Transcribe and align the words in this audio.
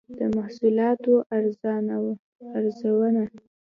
د 0.17 0.19
محصولاتو 0.35 1.13
ارزونه 2.57 3.23